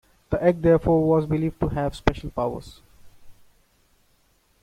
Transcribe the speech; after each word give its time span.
The 0.31 0.41
egg 0.43 0.63
therefore, 0.63 1.07
was 1.07 1.27
believed 1.27 1.59
to 1.59 1.67
have 1.67 1.95
special 1.95 2.31
powers. 2.31 2.81